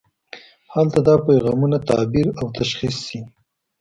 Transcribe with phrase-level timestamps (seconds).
[0.73, 3.19] هلته دا پیغامونه تعبیر او تشخیص شي.